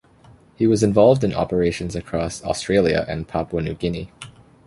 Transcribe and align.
He 0.55 0.65
was 0.65 0.81
involved 0.81 1.23
in 1.23 1.31
operations 1.31 1.95
across 1.95 2.43
Australia 2.43 3.05
and 3.07 3.27
Papua 3.27 3.61
New 3.61 3.75
Guinea. 3.75 4.11